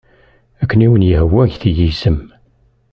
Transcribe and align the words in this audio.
Akken 0.61 0.83
i 0.85 0.87
wen-yehwa 0.91 1.41
get-iyi 1.51 1.87
isem. 1.91 2.19